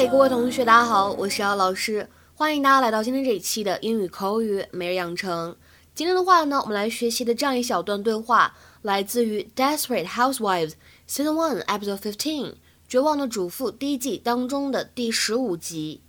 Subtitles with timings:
[0.00, 5.54] 嗨，各位同学，大家好，我是姚老师，欢迎大家来到今天这一期的英语口语每日养成。
[5.94, 10.70] 今天的话呢，我们来学习的这样一小段对话，来自于《Desperate Housewives》
[11.06, 12.44] Season One Episode Fifteen，
[12.88, 16.00] 《绝望的主妇》第一季当中的第十五集。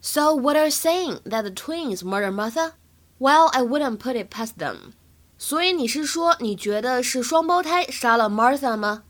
[0.00, 2.72] So what are you saying that the twins murder Martha?
[3.18, 4.94] Well, I wouldn't put it past them.
[5.36, 9.02] 所以你是说你觉得是双胞胎杀了 Martha 吗？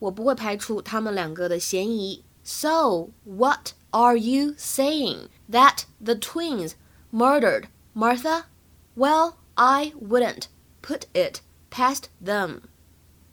[0.00, 2.24] 我不会排除他们两个的嫌疑。
[2.43, 5.29] So, what are you saying?
[5.49, 6.75] That the twins
[7.11, 8.45] murdered Martha?
[8.95, 10.47] Well, I wouldn't
[10.81, 12.61] put it past them.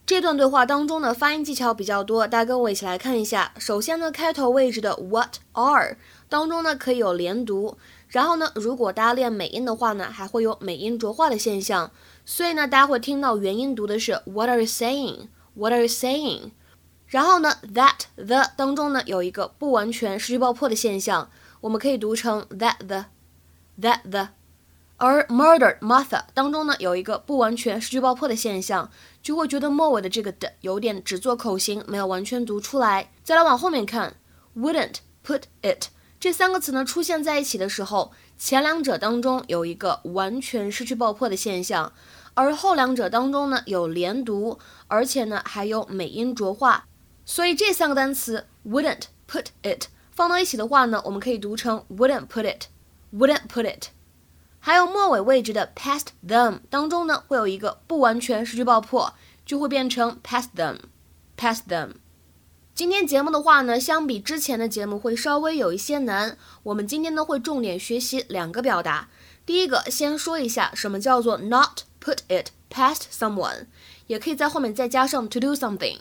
[0.05, 3.53] 这段对话当中呢，发音技巧比较多，大家跟我一起来看一下。
[3.59, 5.97] 首先呢，开头位置的 what are
[6.29, 7.79] 当中呢可以有连读，
[8.09, 11.91] 然后呢，如果大家练美音的话呢，还会有美音浊化的现象。
[12.27, 15.29] 所以呢，大家会听到元音读的是 What are you saying?
[15.55, 16.51] What are you saying?
[17.08, 21.30] 然后呢，that the 当中呢有一个不完全失去爆破的现象，
[21.62, 23.06] 我们可以读成 that the
[23.80, 24.30] that the。
[24.98, 28.90] 而 murdered Martha 当中呢有一个不完全失去爆破的现象，
[29.22, 33.12] 就会觉得末尾的这个的有点只做口型，没有完全读出来。
[33.24, 34.16] 再来往后面看
[34.58, 41.94] ，wouldn't put it 这三个词呢出现在一起的时候，前两者当中有一个完全失去爆破的现象。
[42.34, 46.88] 而后两者当中呢有连读，而且呢还有美音浊化，
[47.30, 53.90] 所以这三个单词 wouldn't put it 放到一起的话呢，我们可以读成 wouldn't put it，wouldn't put it。
[54.60, 59.14] 还有末尾位置的 past them 当中呢会有一个不完全失去爆破，
[59.46, 61.96] 就会变成 past them，past them。
[62.74, 69.10] 今天节目的话呢，相比之前的节目会稍微有一些难，我们今天呢会重点学习两个表达。
[69.46, 71.82] 第一个先说一下什么叫做 not。
[72.00, 73.66] Put it past someone，
[74.06, 75.98] 也可以在后面再加上 to do something，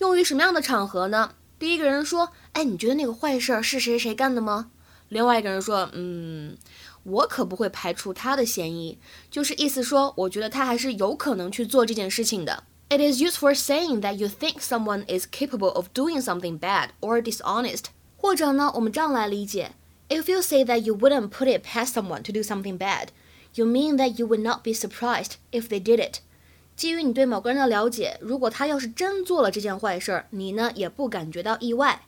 [0.00, 1.34] 用于什么样的场合呢？
[1.58, 4.70] 第一个人说：“哎，你觉得那个坏事儿是谁谁干的吗？”
[5.08, 6.56] 另外一个人说：“嗯，
[7.04, 8.98] 我可不会排除他的嫌疑。”
[9.30, 12.64] 就是意思说，我觉得他还是有可能去做这件事情的。
[12.88, 17.20] It is used for saying that you think someone is capable of doing something bad or
[17.22, 17.84] dishonest。
[18.16, 19.72] 或者呢，我们这样来理解：
[20.08, 24.18] If you say that you wouldn't put it past someone to do something bad。You mean that
[24.18, 26.18] you would not be surprised if they did it？
[26.81, 32.07] 基于你对某个人的了解，如果他要是真做了这件坏事儿，你呢也不感觉到意外。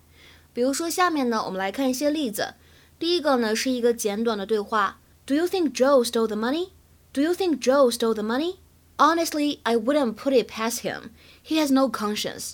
[0.52, 2.56] 比如说下面呢，我们来看一些例子。
[2.98, 6.70] 第一个呢是一个简短的对话：Do you think Joe stole the money?
[7.12, 8.56] Do you think Joe stole the money?
[8.98, 11.12] Honestly, I wouldn't put it past him.
[11.46, 12.54] He has no conscience.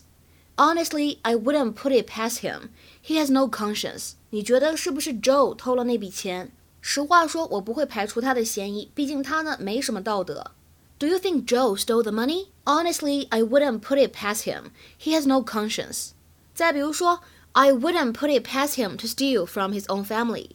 [0.57, 2.63] Honestly, I wouldn't put it past him.
[3.01, 4.15] He has no conscience.
[4.31, 6.51] 你觉得是不是 Joe 偷了那笔钱？
[6.81, 10.51] 实话说，我不会排除他的嫌疑，毕竟他呢没什么道德。
[10.98, 12.52] Do you think Joe stole the money?
[12.64, 14.70] Honestly, I wouldn't put it past him.
[14.98, 16.12] He has no conscience.
[16.54, 17.20] 再比如说，
[17.52, 20.50] I wouldn't put it past him to steal from his own family.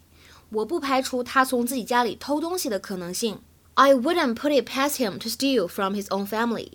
[0.49, 3.39] 我不排除他从自己家里偷东西的可能性。
[3.75, 6.73] I wouldn't put it past him to steal from his own family.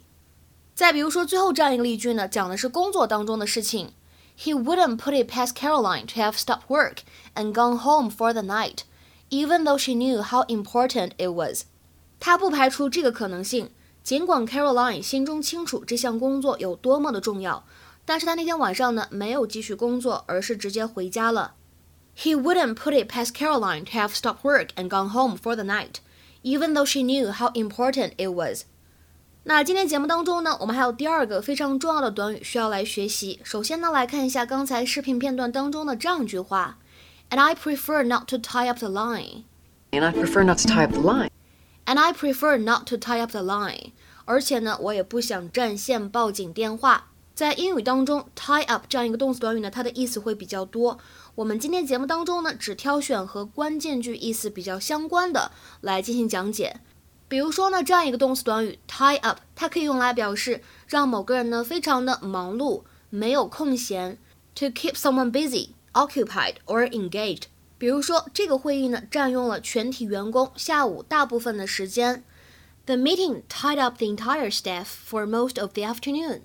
[0.75, 3.93] 再比如说，最后这样一个例句呢，讲的是工作当中的事情。
[4.39, 6.99] He wouldn't put it past Caroline to have stopped work
[7.35, 8.81] and gone home for the night
[9.31, 11.65] even though she knew how important it was，
[12.19, 13.71] 她不排除这个可能性。
[14.03, 17.65] 尽管 Caroline 心中清楚这项工作有多么的重要，
[18.05, 21.55] 但是她那天晚上呢没有继续工作，而是直接回家了。
[22.17, 25.95] He wouldn't put it past Caroline to have stopped work and gone home for the night,
[26.43, 28.65] even though she knew how important it was.
[29.45, 33.41] 那今天节目当中呢，我们还有第二个非常重要的短语需要来学习。
[33.43, 36.79] 首先呢，来看一下刚才视频片段当中的这样一句话。
[37.31, 39.45] And I prefer not to tie up the line.
[39.91, 41.28] And I prefer not to tie up the line.
[41.90, 43.94] And I prefer not to tie up the line.
[44.26, 47.08] 而且呢，我也不想占线报警电话。
[47.34, 51.00] 在英语当中，tie up 这样一个动词短语呢，它的意思会比较多。
[51.34, 56.80] 我们今天节目当中呢，只挑选和关键句意思比较相关的来进行讲解。
[57.28, 64.20] 比如说呢，这样一个动词短语 tie up，它可以用来表示让某个人呢非常的忙碌，没有空闲。
[64.54, 65.70] To keep someone busy。
[65.94, 67.46] occupied or engaged。
[67.79, 72.25] 比如说，这个会议呢占用了全体员工下午大部分的时间。
[72.87, 76.43] The meeting tied up the entire staff for most of the afternoon.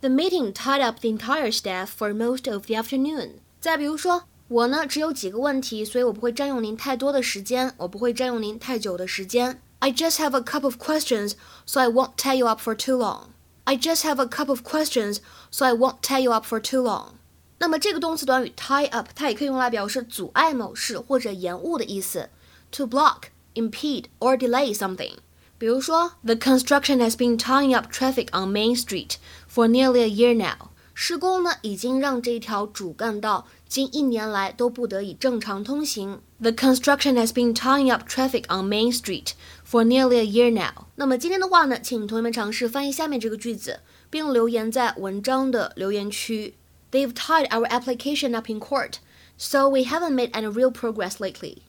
[0.00, 3.40] The meeting tied up the entire staff for most of the afternoon.
[3.60, 9.60] 再比如说，我呢只有几个问题，所以我不会占用您太多的时间，我不会占用您太久的时间。
[9.80, 11.32] I just have a couple of questions,
[11.66, 13.28] so I won't tie you up for too long.
[13.64, 15.18] I just have a couple of questions,
[15.50, 17.14] so I won't tie you up for too long.
[17.62, 22.30] 那么这个动词短语 tie up，它也可以用来表示阻碍某事或者延误的意思，
[22.70, 25.14] to block, impede or delay something。
[25.58, 29.16] 比如说，The construction has been tying up traffic on Main Street
[29.52, 30.68] for nearly a year now。
[30.94, 36.20] 施工呢已经让这条主干道近一年来都不得以正常通行。
[36.40, 39.32] The construction has been tying up traffic on Main Street
[39.68, 40.86] for nearly a year now。
[40.96, 43.80] 那么今天的话呢，请同学们尝试翻译下面这个句子，
[44.10, 46.54] 并留言在文章的留言区。
[46.92, 49.00] They've tied our application up in court,
[49.36, 51.62] so we haven't made any real progress lately.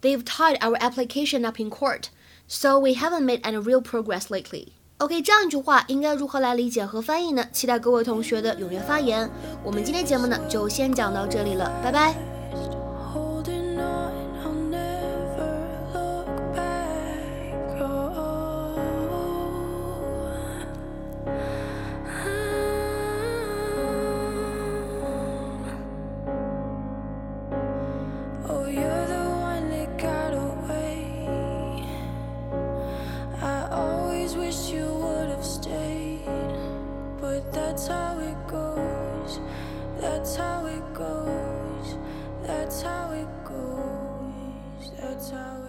[0.00, 2.10] They've tied our application up in court,
[2.46, 4.72] so we haven't made any real progress lately.
[4.98, 7.46] OK，这样一句话应该如何来理解和翻译呢？
[7.52, 9.28] 期待各位同学的踊跃发言。
[9.62, 12.27] 我们今天节目呢就先讲到这里了，拜拜。
[37.51, 39.39] That's how it goes.
[39.99, 41.97] That's how it goes.
[42.43, 44.91] That's how it goes.
[44.99, 45.68] That's how